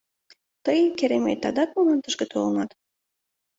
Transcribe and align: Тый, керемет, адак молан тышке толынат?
Тый, 0.65 0.79
керемет, 0.97 1.41
адак 1.49 1.69
молан 1.75 1.99
тышке 2.03 2.25
толынат? 2.31 2.71